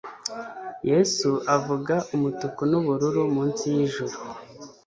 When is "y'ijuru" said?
3.75-4.15